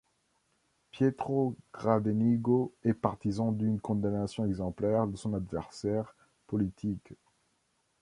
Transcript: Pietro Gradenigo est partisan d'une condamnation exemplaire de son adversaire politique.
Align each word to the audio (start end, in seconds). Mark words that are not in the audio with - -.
Pietro 0.89 1.53
Gradenigo 1.75 2.73
est 2.83 2.95
partisan 2.95 3.51
d'une 3.51 3.79
condamnation 3.79 4.47
exemplaire 4.47 5.05
de 5.05 5.15
son 5.15 5.35
adversaire 5.35 6.15
politique. 6.47 7.13